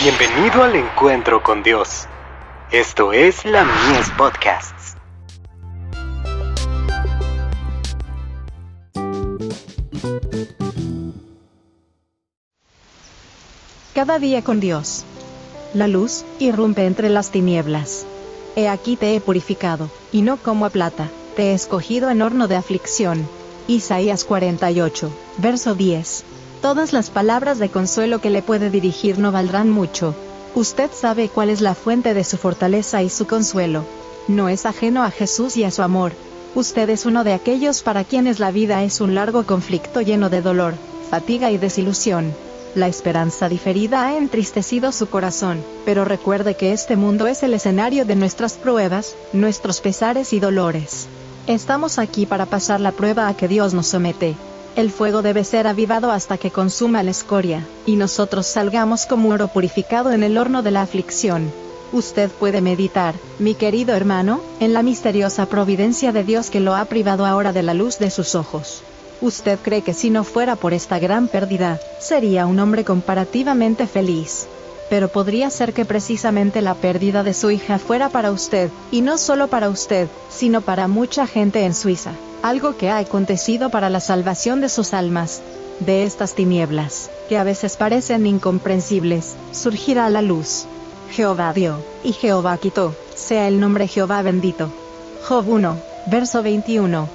Bienvenido 0.00 0.62
al 0.62 0.76
encuentro 0.76 1.42
con 1.42 1.64
Dios. 1.64 2.06
Esto 2.70 3.12
es 3.12 3.44
la 3.44 3.64
Mies 3.64 4.08
Podcasts. 4.16 4.94
Cada 13.92 14.20
día 14.20 14.44
con 14.44 14.60
Dios. 14.60 15.04
La 15.74 15.88
luz 15.88 16.24
irrumpe 16.38 16.86
entre 16.86 17.08
las 17.08 17.32
tinieblas. 17.32 18.06
He 18.54 18.68
aquí 18.68 18.94
te 18.94 19.16
he 19.16 19.20
purificado, 19.20 19.90
y 20.12 20.22
no 20.22 20.36
como 20.36 20.64
a 20.64 20.70
plata, 20.70 21.08
te 21.34 21.50
he 21.50 21.54
escogido 21.54 22.08
en 22.10 22.22
horno 22.22 22.46
de 22.46 22.54
aflicción. 22.54 23.28
Isaías 23.66 24.24
48, 24.24 25.10
verso 25.38 25.74
10. 25.74 26.24
Todas 26.60 26.92
las 26.92 27.10
palabras 27.10 27.60
de 27.60 27.68
consuelo 27.68 28.20
que 28.20 28.30
le 28.30 28.42
puede 28.42 28.68
dirigir 28.68 29.18
no 29.18 29.30
valdrán 29.30 29.70
mucho. 29.70 30.14
Usted 30.56 30.90
sabe 30.92 31.28
cuál 31.28 31.50
es 31.50 31.60
la 31.60 31.76
fuente 31.76 32.14
de 32.14 32.24
su 32.24 32.36
fortaleza 32.36 33.00
y 33.02 33.10
su 33.10 33.28
consuelo. 33.28 33.84
No 34.26 34.48
es 34.48 34.66
ajeno 34.66 35.04
a 35.04 35.12
Jesús 35.12 35.56
y 35.56 35.62
a 35.62 35.70
su 35.70 35.82
amor. 35.82 36.12
Usted 36.56 36.90
es 36.90 37.06
uno 37.06 37.22
de 37.22 37.32
aquellos 37.32 37.82
para 37.82 38.02
quienes 38.02 38.40
la 38.40 38.50
vida 38.50 38.82
es 38.82 39.00
un 39.00 39.14
largo 39.14 39.44
conflicto 39.44 40.00
lleno 40.00 40.30
de 40.30 40.42
dolor, 40.42 40.74
fatiga 41.10 41.52
y 41.52 41.58
desilusión. 41.58 42.34
La 42.74 42.88
esperanza 42.88 43.48
diferida 43.48 44.06
ha 44.06 44.16
entristecido 44.16 44.90
su 44.90 45.08
corazón, 45.08 45.62
pero 45.84 46.04
recuerde 46.04 46.56
que 46.56 46.72
este 46.72 46.96
mundo 46.96 47.28
es 47.28 47.44
el 47.44 47.54
escenario 47.54 48.04
de 48.04 48.16
nuestras 48.16 48.54
pruebas, 48.54 49.14
nuestros 49.32 49.80
pesares 49.80 50.32
y 50.32 50.40
dolores. 50.40 51.06
Estamos 51.46 51.98
aquí 51.98 52.26
para 52.26 52.46
pasar 52.46 52.80
la 52.80 52.92
prueba 52.92 53.28
a 53.28 53.36
que 53.36 53.46
Dios 53.46 53.74
nos 53.74 53.86
somete. 53.86 54.34
El 54.76 54.90
fuego 54.90 55.22
debe 55.22 55.44
ser 55.44 55.66
avivado 55.66 56.12
hasta 56.12 56.38
que 56.38 56.50
consuma 56.50 57.02
la 57.02 57.10
escoria, 57.10 57.66
y 57.84 57.96
nosotros 57.96 58.46
salgamos 58.46 59.06
como 59.06 59.30
oro 59.30 59.48
purificado 59.48 60.12
en 60.12 60.22
el 60.22 60.38
horno 60.38 60.62
de 60.62 60.70
la 60.70 60.82
aflicción. 60.82 61.50
Usted 61.92 62.30
puede 62.30 62.60
meditar, 62.60 63.14
mi 63.38 63.54
querido 63.54 63.94
hermano, 63.94 64.40
en 64.60 64.74
la 64.74 64.82
misteriosa 64.82 65.46
providencia 65.46 66.12
de 66.12 66.22
Dios 66.22 66.50
que 66.50 66.60
lo 66.60 66.74
ha 66.76 66.84
privado 66.84 67.24
ahora 67.24 67.52
de 67.52 67.62
la 67.62 67.74
luz 67.74 67.98
de 67.98 68.10
sus 68.10 68.34
ojos. 68.34 68.82
Usted 69.20 69.58
cree 69.60 69.82
que 69.82 69.94
si 69.94 70.10
no 70.10 70.22
fuera 70.22 70.54
por 70.54 70.74
esta 70.74 70.98
gran 70.98 71.28
pérdida, 71.28 71.80
sería 71.98 72.46
un 72.46 72.60
hombre 72.60 72.84
comparativamente 72.84 73.86
feliz. 73.86 74.46
Pero 74.88 75.08
podría 75.08 75.50
ser 75.50 75.72
que 75.72 75.84
precisamente 75.84 76.62
la 76.62 76.74
pérdida 76.74 77.22
de 77.22 77.34
su 77.34 77.50
hija 77.50 77.78
fuera 77.78 78.08
para 78.08 78.30
usted, 78.30 78.70
y 78.90 79.02
no 79.02 79.18
solo 79.18 79.48
para 79.48 79.68
usted, 79.68 80.08
sino 80.30 80.60
para 80.62 80.88
mucha 80.88 81.26
gente 81.26 81.64
en 81.64 81.74
Suiza 81.74 82.12
algo 82.42 82.76
que 82.76 82.90
ha 82.90 82.98
acontecido 82.98 83.70
para 83.70 83.90
la 83.90 84.00
salvación 84.00 84.60
de 84.60 84.68
sus 84.68 84.94
almas. 84.94 85.42
De 85.80 86.04
estas 86.04 86.34
tinieblas, 86.34 87.10
que 87.28 87.38
a 87.38 87.44
veces 87.44 87.76
parecen 87.76 88.26
incomprensibles, 88.26 89.36
surgirá 89.52 90.10
la 90.10 90.22
luz. 90.22 90.66
Jehová 91.10 91.52
dio, 91.52 91.78
y 92.02 92.12
Jehová 92.12 92.58
quitó, 92.58 92.94
sea 93.14 93.46
el 93.48 93.60
nombre 93.60 93.86
Jehová 93.86 94.22
bendito. 94.22 94.70
Job 95.26 95.48
1, 95.48 95.76
verso 96.06 96.42
21. 96.42 97.08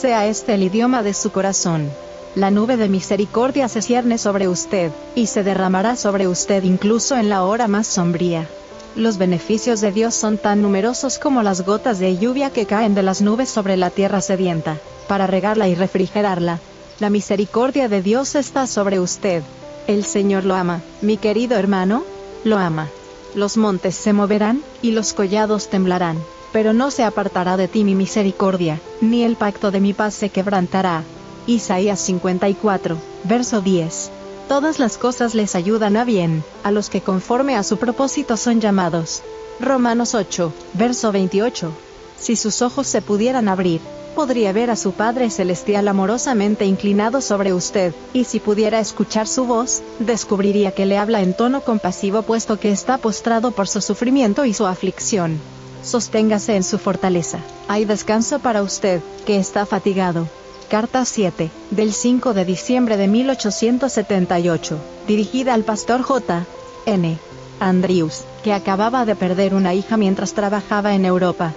Sea 0.00 0.26
este 0.26 0.54
el 0.54 0.64
idioma 0.64 1.02
de 1.02 1.14
su 1.14 1.30
corazón. 1.30 1.90
La 2.38 2.52
nube 2.52 2.76
de 2.76 2.88
misericordia 2.88 3.66
se 3.66 3.82
cierne 3.82 4.16
sobre 4.16 4.46
usted, 4.46 4.92
y 5.16 5.26
se 5.26 5.42
derramará 5.42 5.96
sobre 5.96 6.28
usted 6.28 6.62
incluso 6.62 7.16
en 7.16 7.28
la 7.28 7.42
hora 7.42 7.66
más 7.66 7.88
sombría. 7.88 8.46
Los 8.94 9.18
beneficios 9.18 9.80
de 9.80 9.90
Dios 9.90 10.14
son 10.14 10.38
tan 10.38 10.62
numerosos 10.62 11.18
como 11.18 11.42
las 11.42 11.62
gotas 11.62 11.98
de 11.98 12.16
lluvia 12.16 12.50
que 12.50 12.64
caen 12.64 12.94
de 12.94 13.02
las 13.02 13.22
nubes 13.22 13.48
sobre 13.48 13.76
la 13.76 13.90
tierra 13.90 14.20
sedienta, 14.20 14.76
para 15.08 15.26
regarla 15.26 15.66
y 15.66 15.74
refrigerarla. 15.74 16.60
La 17.00 17.10
misericordia 17.10 17.88
de 17.88 18.02
Dios 18.02 18.36
está 18.36 18.68
sobre 18.68 19.00
usted. 19.00 19.42
El 19.88 20.04
Señor 20.04 20.44
lo 20.44 20.54
ama, 20.54 20.80
mi 21.02 21.16
querido 21.16 21.56
hermano, 21.56 22.04
lo 22.44 22.56
ama. 22.56 22.86
Los 23.34 23.56
montes 23.56 23.96
se 23.96 24.12
moverán, 24.12 24.62
y 24.80 24.92
los 24.92 25.12
collados 25.12 25.70
temblarán, 25.70 26.18
pero 26.52 26.72
no 26.72 26.92
se 26.92 27.02
apartará 27.02 27.56
de 27.56 27.66
ti 27.66 27.82
mi 27.82 27.96
misericordia, 27.96 28.78
ni 29.00 29.24
el 29.24 29.34
pacto 29.34 29.72
de 29.72 29.80
mi 29.80 29.92
paz 29.92 30.14
se 30.14 30.28
quebrantará. 30.28 31.02
Isaías 31.48 31.98
54, 32.00 32.98
verso 33.24 33.62
10. 33.62 34.10
Todas 34.48 34.78
las 34.78 34.98
cosas 34.98 35.34
les 35.34 35.54
ayudan 35.54 35.96
a 35.96 36.04
bien, 36.04 36.44
a 36.62 36.70
los 36.70 36.90
que 36.90 37.00
conforme 37.00 37.56
a 37.56 37.62
su 37.62 37.78
propósito 37.78 38.36
son 38.36 38.60
llamados. 38.60 39.22
Romanos 39.58 40.14
8, 40.14 40.52
verso 40.74 41.10
28. 41.10 41.72
Si 42.18 42.36
sus 42.36 42.60
ojos 42.60 42.86
se 42.86 43.00
pudieran 43.00 43.48
abrir, 43.48 43.80
podría 44.14 44.52
ver 44.52 44.70
a 44.70 44.76
su 44.76 44.92
Padre 44.92 45.30
Celestial 45.30 45.88
amorosamente 45.88 46.66
inclinado 46.66 47.22
sobre 47.22 47.54
usted, 47.54 47.94
y 48.12 48.24
si 48.24 48.40
pudiera 48.40 48.78
escuchar 48.78 49.26
su 49.26 49.46
voz, 49.46 49.80
descubriría 50.00 50.72
que 50.72 50.84
le 50.84 50.98
habla 50.98 51.22
en 51.22 51.32
tono 51.32 51.62
compasivo 51.62 52.20
puesto 52.20 52.60
que 52.60 52.72
está 52.72 52.98
postrado 52.98 53.52
por 53.52 53.68
su 53.68 53.80
sufrimiento 53.80 54.44
y 54.44 54.52
su 54.52 54.66
aflicción. 54.66 55.40
Sosténgase 55.82 56.56
en 56.56 56.62
su 56.62 56.76
fortaleza. 56.76 57.38
Hay 57.68 57.86
descanso 57.86 58.38
para 58.38 58.60
usted, 58.60 59.00
que 59.24 59.38
está 59.38 59.64
fatigado. 59.64 60.28
Carta 60.68 61.04
7, 61.06 61.50
del 61.70 61.94
5 61.94 62.34
de 62.34 62.44
diciembre 62.44 62.98
de 62.98 63.08
1878, 63.08 64.78
dirigida 65.06 65.54
al 65.54 65.64
pastor 65.64 66.02
J. 66.02 66.44
N. 66.84 67.16
Andrews, 67.58 68.26
que 68.44 68.52
acababa 68.52 69.06
de 69.06 69.16
perder 69.16 69.54
una 69.54 69.72
hija 69.72 69.96
mientras 69.96 70.34
trabajaba 70.34 70.94
en 70.94 71.06
Europa. 71.06 71.54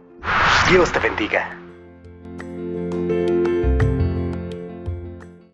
Dios 0.71 0.91
te 0.93 0.99
bendiga. 0.99 1.66